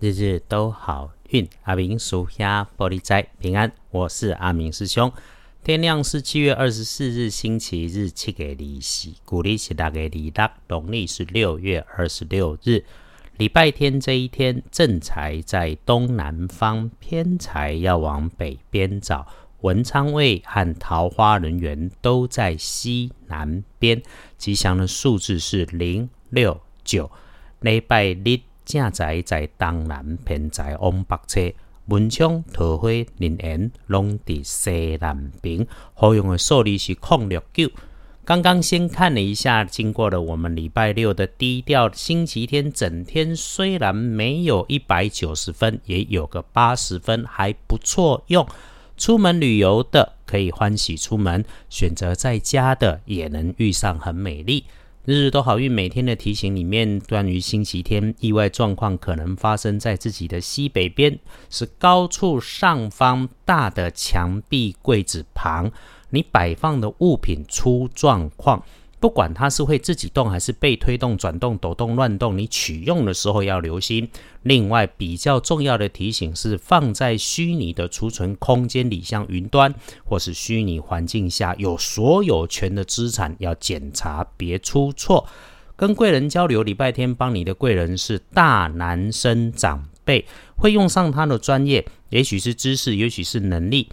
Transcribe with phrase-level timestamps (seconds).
[0.00, 1.46] 日日都好运。
[1.64, 5.12] 阿明属下玻璃斋平安，我是阿明师兄。
[5.62, 12.82] 天亮是七月二十四日星期日，七个利息，古历是大概利达，农历是六月二十六日，
[13.36, 19.26] 礼拜天这一天，正财在东南方，偏财要往北边找。
[19.60, 24.02] 文昌位和桃花人员都在西南边，
[24.38, 27.10] 吉祥的数字是零六九。
[27.60, 28.40] 礼拜日。
[28.70, 31.52] 正在在东南偏在往北侧，
[31.86, 32.88] 文昌桃花
[33.18, 35.66] 人缘拢伫西南边。
[35.92, 37.68] 好用的数字是空六九。
[38.24, 48.46] 刚刚先看了一下，经过了我们礼拜六的低调星期天，整天虽然没有一百九十分，也有个八十分，还不错用。
[48.96, 54.66] 出门旅游的可以欢喜出门，选择在家的也能遇上很美丽。
[55.06, 61.18] 日日都好运，每天的提醒里面，关于星期天意外状况可能发生在自己的西北边，
[61.48, 65.72] 是高处上方大的墙壁柜子旁，
[66.10, 68.62] 你摆放的物品出状况。
[69.00, 74.06] 不管它是会自己动还是被推动、转动、抖动、乱动，你取用的时候要留心。
[74.42, 85.26] 另外，比较重要的提醒是，放在虚拟的储存空间里，像云端或是虚拟环境下有所有权的资产，要检查别出错。
[85.76, 90.26] 跟贵人交流，礼拜天帮你的贵人是大男生长辈，
[90.56, 93.88] 会用上他的专业，也许是知识，也许是能力。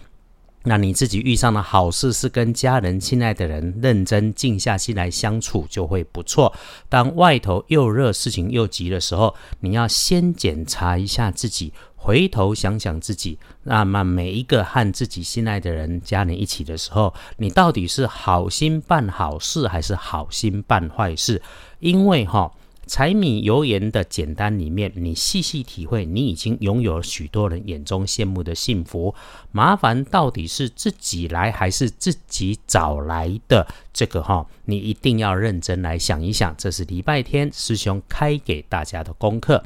[0.68, 6.54] 那你自己遇上的好事是跟家人、亲爱的人认真静下心来相处，就会不错。
[6.90, 13.38] 当外头又热、事情又急的时候，你要先检查一下自己，回头想想自己。
[13.62, 21.40] 那么每一个和自己心爱的人、家人一起的时候，你到底是好心办好事，还是好心办坏事？
[21.78, 22.52] 因为哈。
[22.88, 29.14] 柴米油盐的简单里面，你细细体会，你已经拥有了许多人眼中羡慕的幸福。
[29.52, 33.66] 麻烦到底是自己来还是自己找来的？
[33.92, 36.54] 这个哈，你一定要认真来想一想。
[36.56, 39.62] 这是礼拜天师兄开给大家的功课。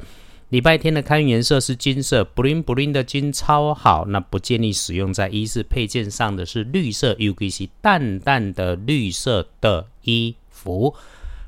[0.49, 4.05] 礼拜天的开运颜色是金色，bling bling 的金超好。
[4.05, 10.93] 那不建议使用在衣饰配件上的是绿色，尤其是淡淡的绿色的衣服。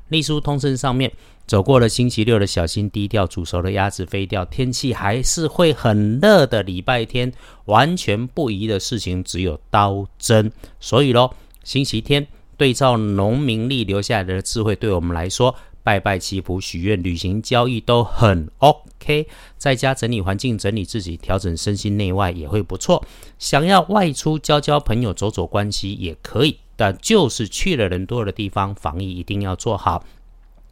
[0.08, 1.12] 隶书通身上面。
[1.46, 6.60] 走过了星期六的小心低调，煮熟的鸭子飞掉，天气还是会很热的。
[6.64, 7.32] 礼拜天
[7.66, 10.50] 完全不宜的事情只有刀针，
[10.80, 19.28] 所以咯，星期天对照农民历留下来的智慧，对我们来说，拜拜祈福、许愿、旅行、交易都很 OK。
[19.56, 23.04] 在家整理环境、整理自己、调整身心内外也会不错。
[23.38, 30.04] 想要外出交交朋友、走走关系也可以，但就是去了人多的地方，防疫一定要做好。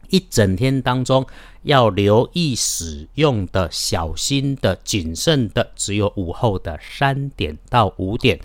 [0.09, 1.25] 一整天当中
[1.63, 8.39] 要留意使用的、小心的、谨慎的，只有午后的三点到五点。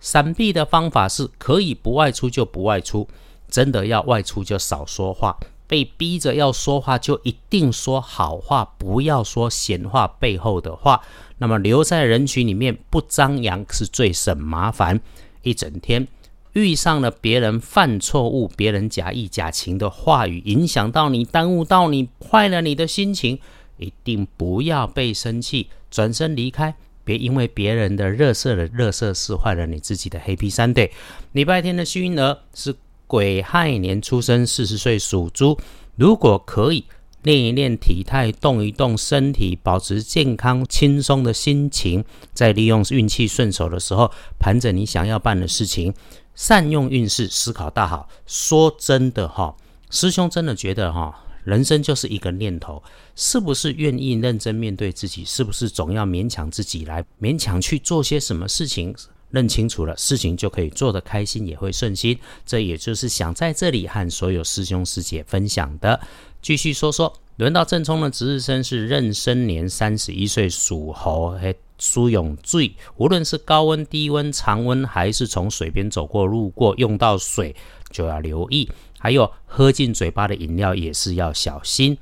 [0.00, 3.08] 闪避的方法是可以不外出就不外出，
[3.48, 5.38] 真的要外出就少说话。
[5.66, 11.00] 被逼着要说话就一定说好话，不要说闲话背后的话。
[11.38, 15.00] 那么留在人群里面不张扬是最省麻烦。
[15.42, 16.08] 一整天。
[16.54, 23.38] 遇上了别人犯错误、别人假意假情的话语，影响到你、耽误到你、坏了你的心情，
[23.78, 26.74] 一定不要被生气，转身离开。
[27.04, 30.90] 别因为别人的热色的热色事坏了你自己的黑皮三对。
[31.32, 32.74] 礼拜天的幸运儿是
[33.06, 35.58] 癸亥年出生，四十岁属猪。
[35.96, 36.84] 如果可以
[37.22, 45.92] 练一练体态，动一动身体，保持健康轻松的心情，在利用运气顺手的时候，盘着你想要办的事情。
[46.34, 48.08] 善用运势，思考大好。
[48.26, 49.56] 说真的哈，
[49.90, 52.82] 师兄真的觉得哈，人生就是一个念头，
[53.14, 55.24] 是不是愿意认真面对自己？
[55.24, 58.94] 是不是总要勉强自己来勉强去做些什么事情？
[59.30, 62.16] 认清楚了，事情就可以做得开心，也会顺心。
[62.46, 66.00] 这也就是想在这里和所有师兄师姐分享的。
[66.40, 71.56] 继续说说，轮到正冲的值日生是壬申年三十一岁属猴，嘿。
[71.78, 77.54] 苏永醉，无论是高温、低温、常温，还是从水边走过、路过，用到水
[77.90, 78.68] 就要留意。
[78.98, 81.98] 还有喝进嘴巴的饮料也是要小心。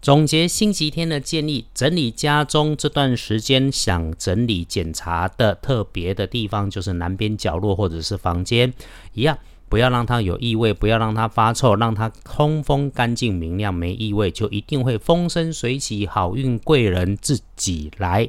[0.00, 8.72] 总结星期天的建议：整理家中这段时间想整理检查的特别的地方，就是南边角落或者是房间
[9.14, 9.36] 一样，
[9.68, 18.28] 不要让它有异味，不要让它发臭，让它通风干净明亮，没异味，就一定会风生水起，好运贵人自己来。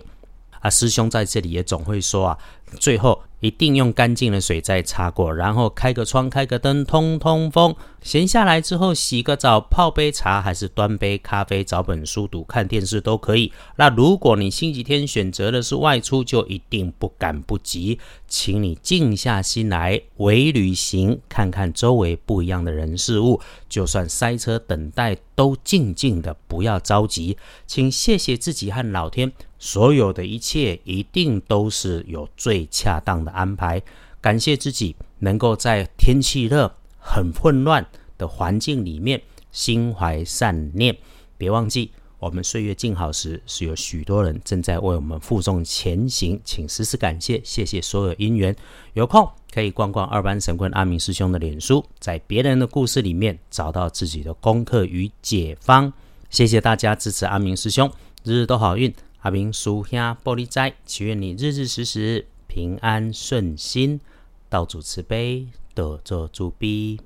[0.60, 2.38] 啊，师兄在这里也总会说啊，
[2.80, 3.22] 最后。
[3.40, 7.76] 一定用干净的水再擦过，然后开个窗、开个灯，通通风。
[8.02, 13.54] 闲下来之后，洗个澡、泡杯茶，还是端杯咖啡、找本书读、看电视都可以。
[13.76, 23.40] 那如果你星期天选择的是外出，就一定不赶不急，请你静下心来，微旅行，看看周围不一样的人事物。
[23.70, 27.38] 就算塞车等待，都静静的，不要着急。
[27.68, 29.32] 请谢谢自己和老天。
[29.60, 33.80] 所有的一切一定都是有最被恰当的安排。
[34.20, 37.86] 感谢自己能够在天气热、很混乱
[38.18, 39.22] 的环境里面
[39.52, 40.98] 心怀善念。
[41.38, 48.56] 别忘记，我们岁月静好时，是有许多人正在为我们负重前行，请时时感谢，谢谢所有因缘。
[48.94, 55.94] 有空可以逛逛二班神棍阿明师兄的脸书，在别人的故事里面找到自己的功课与解方。
[56.32, 57.90] 谢谢大家支持阿明师兄，
[58.24, 58.92] 日日都好运。
[59.20, 62.26] 阿明叔兄玻璃斋，祈愿你日日时时
[62.58, 64.02] 平安顺心，
[64.50, 65.46] 道主慈悲，
[65.76, 67.00] 得做主逼。